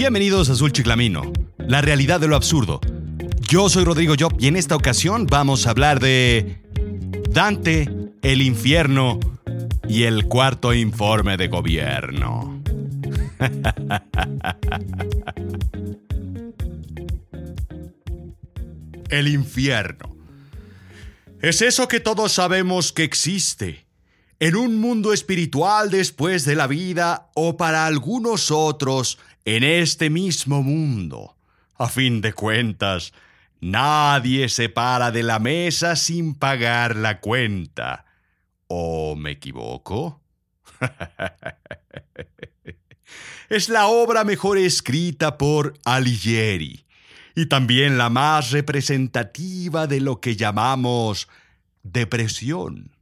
[0.00, 2.80] Bienvenidos a Azul Chiclamino, la realidad de lo absurdo.
[3.42, 6.56] Yo soy Rodrigo Job y en esta ocasión vamos a hablar de
[7.28, 7.86] Dante,
[8.22, 9.20] el infierno
[9.86, 12.62] y el cuarto informe de gobierno.
[19.10, 20.16] el infierno.
[21.42, 23.84] Es eso que todos sabemos que existe.
[24.38, 29.18] En un mundo espiritual después de la vida o para algunos otros
[29.56, 31.36] en este mismo mundo.
[31.76, 33.12] A fin de cuentas,
[33.60, 38.04] nadie se para de la mesa sin pagar la cuenta.
[38.68, 40.22] ¿O me equivoco?
[43.48, 46.86] es la obra mejor escrita por Alighieri
[47.34, 51.28] y también la más representativa de lo que llamamos
[51.82, 52.92] depresión.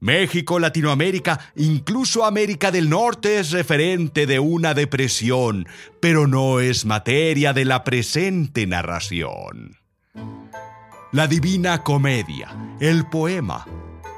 [0.00, 5.66] México, Latinoamérica, incluso América del Norte es referente de una depresión,
[6.00, 9.76] pero no es materia de la presente narración.
[11.10, 13.66] La Divina Comedia, el poema,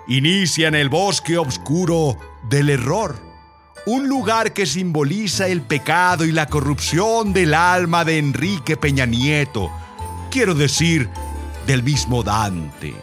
[0.07, 2.19] inicia en el bosque oscuro
[2.51, 3.17] del error,
[3.87, 9.71] un lugar que simboliza el pecado y la corrupción del alma de Enrique Peña Nieto,
[10.31, 11.09] quiero decir,
[11.67, 12.95] del mismo Dante.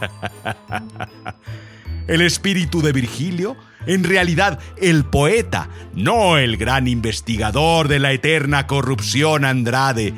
[2.06, 8.66] El espíritu de Virgilio, en realidad el poeta, no el gran investigador de la eterna
[8.66, 10.14] corrupción Andrade,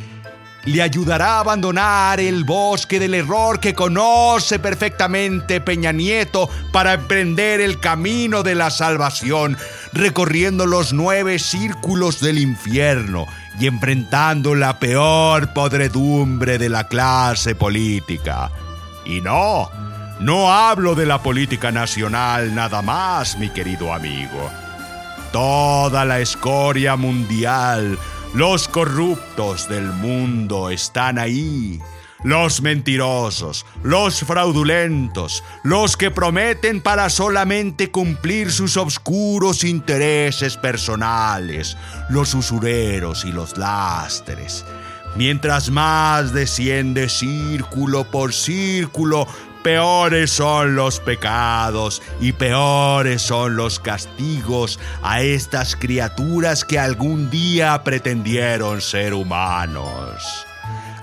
[0.67, 7.61] le ayudará a abandonar el bosque del error que conoce perfectamente Peña Nieto para emprender
[7.61, 9.59] el camino de la salvación,
[9.93, 13.27] recorriendo los nueve círculos del infierno
[13.61, 18.51] y enfrentando la peor podredumbre de la clase política.
[19.05, 19.69] Y no,
[20.25, 24.51] no hablo de la política nacional nada más, mi querido amigo.
[25.33, 27.99] Toda la escoria mundial,
[28.33, 31.79] los corruptos del mundo están ahí.
[32.23, 41.77] Los mentirosos, los fraudulentos, los que prometen para solamente cumplir sus oscuros intereses personales,
[42.09, 44.65] los usureros y los lastres.
[45.17, 49.29] Mientras más desciende círculo por círculo
[49.65, 57.83] peores son los pecados y peores son los castigos a estas criaturas que algún día
[57.83, 60.47] pretendieron ser humanos.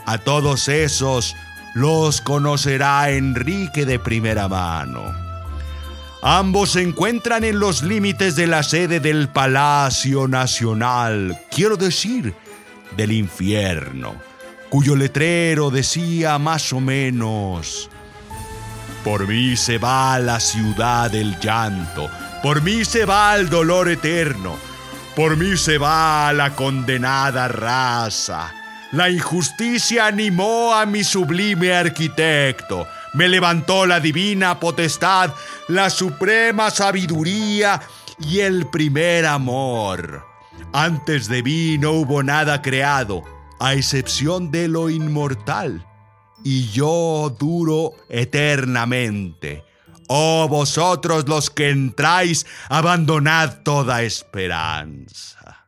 [0.06, 1.36] A todos esos
[1.74, 5.12] los conocerá Enrique de primera mano.
[6.22, 12.36] Ambos se encuentran en los límites de la sede del Palacio Nacional, quiero decir,
[12.96, 14.14] del infierno,
[14.70, 17.90] cuyo letrero decía más o menos,
[19.04, 22.10] por mí se va la ciudad del llanto,
[22.44, 24.58] por mí se va el dolor eterno,
[25.16, 28.54] por mí se va la condenada raza.
[28.92, 35.32] La injusticia animó a mi sublime arquitecto, me levantó la divina potestad,
[35.68, 37.82] la suprema sabiduría
[38.20, 40.26] y el primer amor.
[40.74, 43.24] Antes de mí no hubo nada creado,
[43.60, 45.86] a excepción de lo inmortal
[46.44, 49.64] y yo duro eternamente.
[50.08, 55.68] Oh vosotros los que entráis, abandonad toda esperanza.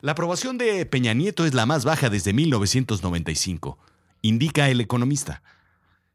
[0.00, 3.78] La aprobación de Peña Nieto es la más baja desde 1995,
[4.20, 5.42] indica el economista.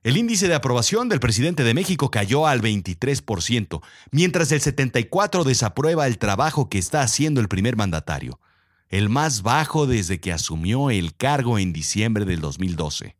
[0.01, 6.07] El índice de aprobación del presidente de México cayó al 23%, mientras el 74% desaprueba
[6.07, 8.39] el trabajo que está haciendo el primer mandatario,
[8.87, 13.17] el más bajo desde que asumió el cargo en diciembre del 2012.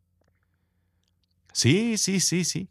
[1.52, 2.70] Sí, sí, sí, sí.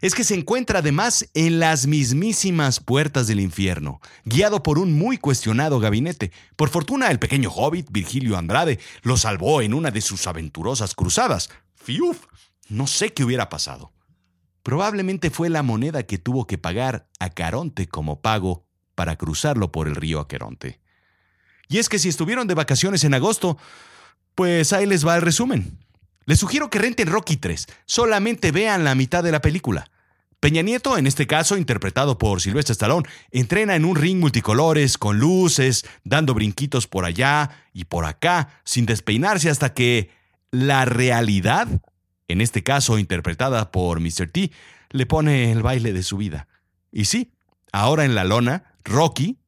[0.00, 5.18] Es que se encuentra además en las mismísimas puertas del infierno, guiado por un muy
[5.18, 6.32] cuestionado gabinete.
[6.56, 11.50] Por fortuna, el pequeño hobbit Virgilio Andrade lo salvó en una de sus aventurosas cruzadas.
[11.74, 12.26] ¡Fiuf!
[12.72, 13.92] No sé qué hubiera pasado.
[14.62, 18.64] Probablemente fue la moneda que tuvo que pagar a Caronte como pago
[18.94, 20.80] para cruzarlo por el río Aqueronte.
[21.68, 23.58] Y es que si estuvieron de vacaciones en agosto,
[24.34, 25.78] pues ahí les va el resumen.
[26.24, 29.90] Les sugiero que renten Rocky 3, solamente vean la mitad de la película.
[30.40, 35.18] Peña Nieto, en este caso interpretado por Silvestre Stallone, entrena en un ring multicolores, con
[35.18, 40.10] luces, dando brinquitos por allá y por acá, sin despeinarse hasta que
[40.50, 41.68] la realidad
[42.32, 44.28] en este caso interpretada por Mr.
[44.30, 44.50] T,
[44.90, 46.48] le pone el baile de su vida.
[46.90, 47.32] Y sí,
[47.72, 49.38] ahora en la lona, Rocky,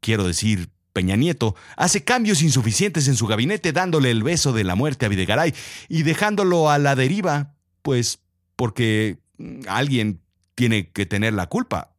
[0.00, 4.74] quiero decir Peña Nieto, hace cambios insuficientes en su gabinete dándole el beso de la
[4.74, 5.54] muerte a Videgaray
[5.88, 8.20] y dejándolo a la deriva, pues
[8.56, 9.18] porque
[9.68, 10.20] alguien
[10.54, 11.94] tiene que tener la culpa.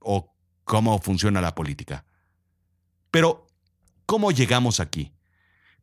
[0.00, 0.34] ¿O
[0.64, 2.04] cómo funciona la política?
[3.10, 3.46] Pero,
[4.06, 5.12] ¿cómo llegamos aquí?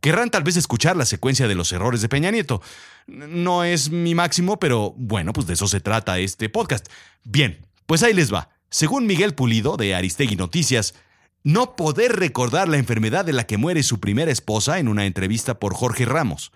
[0.01, 2.61] Querrán tal vez escuchar la secuencia de los errores de Peña Nieto.
[3.07, 6.87] No es mi máximo, pero bueno, pues de eso se trata este podcast.
[7.23, 8.49] Bien, pues ahí les va.
[8.69, 10.93] Según Miguel Pulido, de Aristegui Noticias,
[11.43, 15.59] no poder recordar la enfermedad de la que muere su primera esposa en una entrevista
[15.59, 16.51] por Jorge Ramos.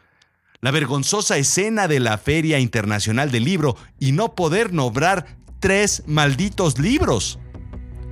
[0.60, 6.78] La vergonzosa escena de la Feria Internacional del Libro y no poder nombrar tres malditos
[6.78, 7.40] libros.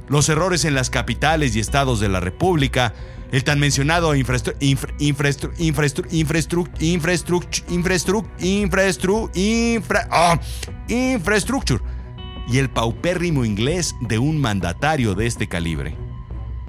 [0.08, 2.94] Los errores en las capitales y estados de la República,
[3.32, 4.58] el tan mencionado infraestructura,
[10.90, 11.84] infrastructure
[12.48, 15.96] y el paupérrimo inglés de un mandatario de este calibre.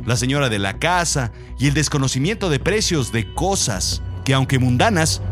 [0.04, 5.22] La señora de la casa y el desconocimiento de precios de cosas que, aunque mundanas,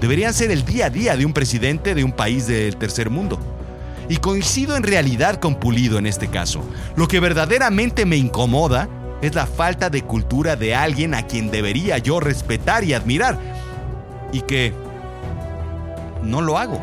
[0.00, 3.40] deberían ser el día a día de un presidente de un país del tercer mundo.
[4.08, 6.62] Y coincido en realidad con Pulido en este caso.
[6.96, 8.88] Lo que verdaderamente me incomoda
[9.24, 13.38] es la falta de cultura de alguien a quien debería yo respetar y admirar.
[14.32, 14.72] Y que
[16.22, 16.80] no lo hago.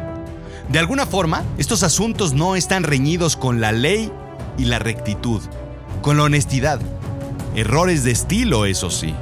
[0.70, 4.12] De alguna forma, estos asuntos no están reñidos con la ley
[4.58, 5.42] y la rectitud,
[6.02, 6.80] con la honestidad.
[7.56, 9.14] Errores de estilo, eso sí.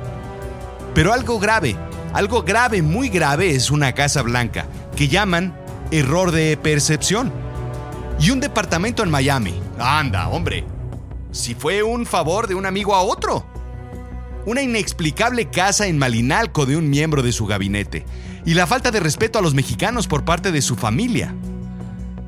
[0.93, 1.75] Pero algo grave,
[2.13, 5.55] algo grave, muy grave es una Casa Blanca, que llaman
[5.91, 7.31] error de percepción.
[8.19, 9.59] Y un departamento en Miami.
[9.79, 10.65] Anda, hombre,
[11.31, 13.45] si fue un favor de un amigo a otro.
[14.45, 18.05] Una inexplicable casa en Malinalco de un miembro de su gabinete.
[18.45, 21.35] Y la falta de respeto a los mexicanos por parte de su familia.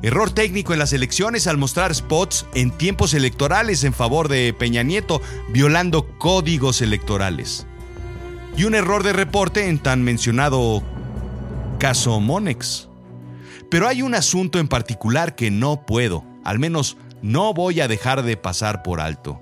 [0.02, 4.82] Error técnico en las elecciones al mostrar spots en tiempos electorales en favor de Peña
[4.82, 5.20] Nieto,
[5.50, 7.66] violando códigos electorales.
[8.56, 10.82] Y un error de reporte en tan mencionado
[11.78, 12.88] caso Monex.
[13.70, 18.22] Pero hay un asunto en particular que no puedo, al menos no voy a dejar
[18.22, 19.38] de pasar por alto.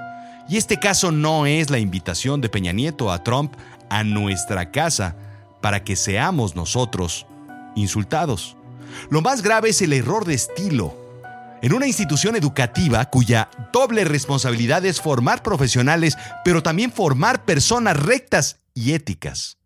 [0.48, 3.54] Y este caso no es la invitación de Peña Nieto a Trump
[3.88, 5.16] a nuestra casa
[5.60, 7.26] para que seamos nosotros
[7.74, 8.56] insultados.
[9.10, 10.96] Lo más grave es el error de estilo.
[11.62, 18.60] En una institución educativa cuya doble responsabilidad es formar profesionales, pero también formar personas rectas
[18.74, 19.58] y éticas.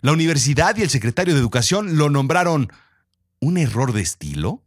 [0.00, 2.72] La universidad y el secretario de Educación lo nombraron
[3.40, 4.62] un error de estilo.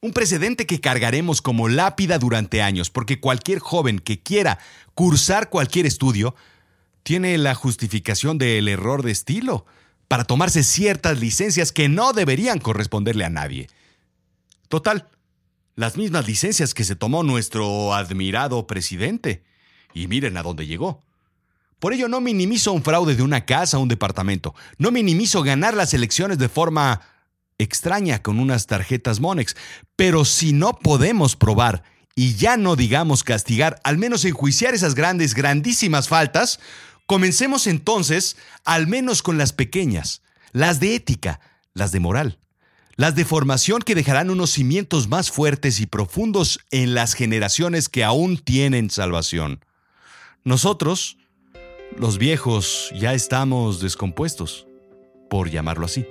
[0.00, 4.58] Un precedente que cargaremos como lápida durante años, porque cualquier joven que quiera
[4.94, 6.34] cursar cualquier estudio
[7.02, 9.64] tiene la justificación del error de estilo
[10.08, 13.68] para tomarse ciertas licencias que no deberían corresponderle a nadie.
[14.68, 15.08] Total,
[15.76, 19.44] las mismas licencias que se tomó nuestro admirado presidente.
[19.94, 21.02] Y miren a dónde llegó.
[21.78, 24.54] Por ello no minimizo un fraude de una casa o un departamento.
[24.78, 27.02] No minimizo ganar las elecciones de forma
[27.58, 29.56] extraña con unas tarjetas Monex.
[29.96, 31.82] Pero si no podemos probar
[32.14, 36.60] y ya no digamos castigar, al menos enjuiciar esas grandes, grandísimas faltas,
[37.06, 40.22] comencemos entonces al menos con las pequeñas,
[40.52, 41.40] las de ética,
[41.74, 42.38] las de moral,
[42.96, 48.04] las de formación que dejarán unos cimientos más fuertes y profundos en las generaciones que
[48.04, 49.64] aún tienen salvación.
[50.44, 51.18] Nosotros,
[51.98, 54.66] los viejos, ya estamos descompuestos,
[55.28, 56.06] por llamarlo así.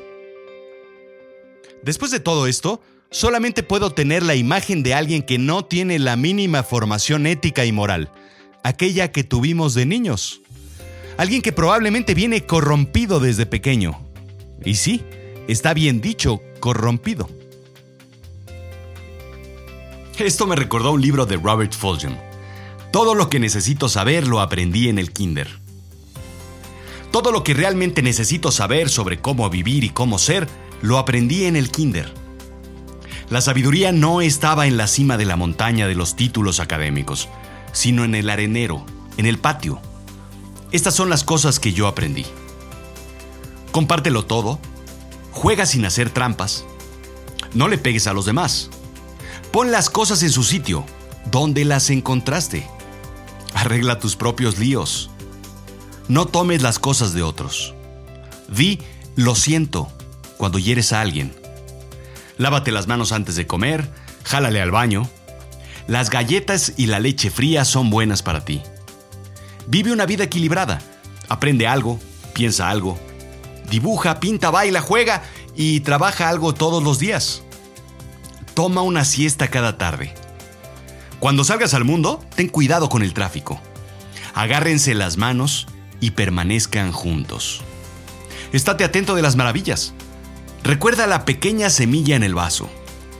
[1.85, 6.15] Después de todo esto, solamente puedo tener la imagen de alguien que no tiene la
[6.15, 8.09] mínima formación ética y moral,
[8.63, 10.41] aquella que tuvimos de niños.
[11.17, 14.01] Alguien que probablemente viene corrompido desde pequeño.
[14.65, 15.03] Y sí,
[15.47, 17.29] está bien dicho, corrompido.
[20.17, 22.17] Esto me recordó un libro de Robert Fulgham.
[22.91, 25.49] Todo lo que necesito saber lo aprendí en el kinder.
[27.11, 30.47] Todo lo que realmente necesito saber sobre cómo vivir y cómo ser
[30.81, 32.11] lo aprendí en el kinder.
[33.29, 37.27] La sabiduría no estaba en la cima de la montaña de los títulos académicos,
[37.71, 38.85] sino en el arenero,
[39.17, 39.79] en el patio.
[40.71, 42.25] Estas son las cosas que yo aprendí.
[43.71, 44.59] Compártelo todo,
[45.31, 46.65] juega sin hacer trampas,
[47.53, 48.69] no le pegues a los demás,
[49.51, 50.85] pon las cosas en su sitio,
[51.31, 52.67] donde las encontraste,
[53.53, 55.09] arregla tus propios líos,
[56.07, 57.73] no tomes las cosas de otros,
[58.47, 58.79] di
[59.15, 59.89] lo siento
[60.37, 61.33] cuando hieres a alguien.
[62.37, 63.89] Lávate las manos antes de comer,
[64.23, 65.09] jálale al baño.
[65.87, 68.61] Las galletas y la leche fría son buenas para ti.
[69.67, 70.81] Vive una vida equilibrada.
[71.29, 71.99] Aprende algo,
[72.33, 72.99] piensa algo.
[73.69, 75.23] Dibuja, pinta, baila, juega
[75.55, 77.43] y trabaja algo todos los días.
[78.53, 80.13] Toma una siesta cada tarde.
[81.19, 83.59] Cuando salgas al mundo, ten cuidado con el tráfico.
[84.33, 85.67] Agárrense las manos
[85.99, 87.61] y permanezcan juntos.
[88.51, 89.93] Estate atento de las maravillas.
[90.65, 92.67] Recuerda la pequeña semilla en el vaso,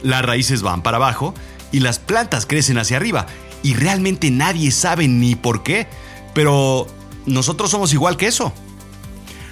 [0.01, 1.35] las raíces van para abajo
[1.71, 3.27] y las plantas crecen hacia arriba.
[3.61, 5.85] Y realmente nadie sabe ni por qué,
[6.33, 6.87] pero
[7.27, 8.51] nosotros somos igual que eso.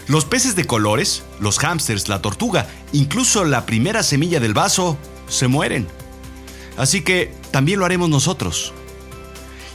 [0.07, 4.97] Los peces de colores, los hámsters, la tortuga, incluso la primera semilla del vaso,
[5.27, 5.87] se mueren.
[6.77, 8.73] Así que también lo haremos nosotros.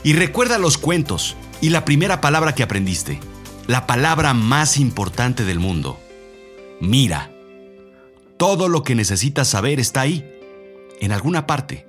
[0.03, 3.21] Y recuerda los cuentos y la primera palabra que aprendiste,
[3.65, 5.97] la palabra más importante del mundo.
[6.81, 7.28] Mira.
[8.39, 10.25] Todo lo que necesitas saber está ahí,
[11.01, 11.85] en alguna parte.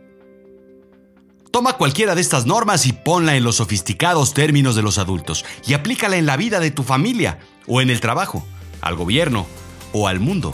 [1.53, 5.75] Toma cualquiera de estas normas y ponla en los sofisticados términos de los adultos y
[5.75, 7.39] aplícala en la vida de tu familia
[7.69, 8.45] o en el trabajo,
[8.81, 9.47] al gobierno
[9.93, 10.53] o al mundo,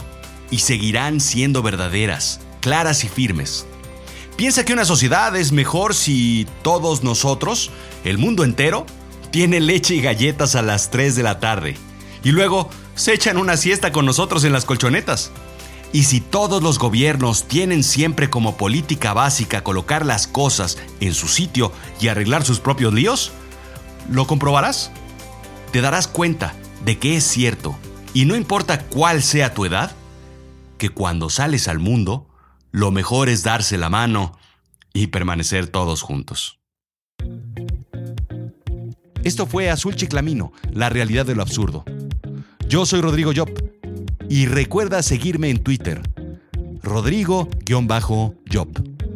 [0.51, 3.65] y seguirán siendo verdaderas, claras y firmes.
[4.35, 7.71] Piensa que una sociedad es mejor si todos nosotros,
[8.03, 8.85] el mundo entero,
[9.31, 11.75] tiene leche y galletas a las 3 de la tarde
[12.23, 15.31] y luego se echan una siesta con nosotros en las colchonetas.
[15.93, 21.27] Y si todos los gobiernos tienen siempre como política básica colocar las cosas en su
[21.27, 23.31] sitio y arreglar sus propios líos,
[24.09, 24.91] ¿lo comprobarás?
[25.71, 26.53] Te darás cuenta
[26.83, 27.75] de que es cierto,
[28.13, 29.95] y no importa cuál sea tu edad,
[30.77, 32.27] que cuando sales al mundo,
[32.71, 34.37] lo mejor es darse la mano
[34.93, 36.59] y permanecer todos juntos.
[39.23, 41.83] Esto fue Azul Chiclamino, la realidad de lo absurdo.
[42.67, 43.49] Yo soy Rodrigo Job
[44.29, 46.01] y recuerda seguirme en Twitter,
[46.81, 49.06] Rodrigo-Job.